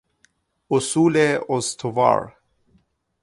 اصول 0.71 1.37
استوار 1.49 2.35